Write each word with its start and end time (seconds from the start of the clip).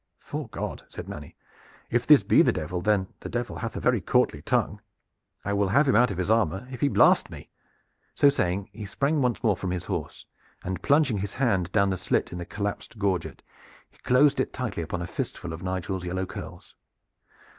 "'Fore 0.17 0.47
God!" 0.49 0.81
said 0.89 1.07
Manny, 1.07 1.35
"if 1.91 2.07
this 2.07 2.23
be 2.23 2.41
the 2.41 2.51
Devil, 2.51 2.81
then 2.81 3.05
the 3.19 3.29
Devil 3.29 3.55
hath 3.57 3.75
a 3.75 3.79
very 3.79 4.01
courtly 4.01 4.41
tongue. 4.41 4.81
I 5.45 5.53
will 5.53 5.67
have 5.67 5.87
him 5.87 5.95
out 5.95 6.09
of 6.09 6.17
his 6.17 6.31
armor, 6.31 6.67
if 6.71 6.81
he 6.81 6.87
blast 6.87 7.29
me!" 7.29 7.51
So 8.15 8.27
saying 8.27 8.71
he 8.73 8.87
sprang 8.87 9.21
once 9.21 9.43
more 9.43 9.55
from 9.55 9.69
his 9.69 9.85
horse 9.85 10.25
and 10.63 10.81
plunging 10.81 11.19
his 11.19 11.33
hand 11.35 11.71
down 11.71 11.91
the 11.91 11.97
slit 11.97 12.31
in 12.31 12.39
the 12.39 12.45
collapsed 12.47 12.97
gorget 12.97 13.43
he 13.91 13.99
closed 13.99 14.39
it 14.39 14.51
tightly 14.53 14.81
upon 14.81 15.03
a 15.03 15.05
fistful 15.05 15.53
of 15.53 15.61
Nigel's 15.61 16.03
yellow 16.03 16.25
curls. 16.25 16.73